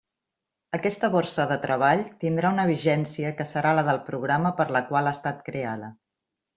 [0.77, 5.11] Aquesta borsa de treball tindrà una vigència que serà la del programa per la qual
[5.11, 5.97] ha estat creada.